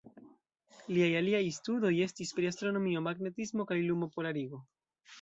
[0.95, 4.69] Liaj aliaj studoj estis pri astronomio, magnetismo kaj lumo-polarigo.